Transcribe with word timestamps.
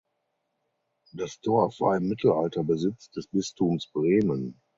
Das 1.13 1.39
Dorf 1.41 1.79
war 1.79 1.95
im 1.95 2.07
Mittelalter 2.07 2.63
Besitz 2.63 3.11
des 3.11 3.27
Bistums 3.27 3.85
Bremen. 3.93 4.59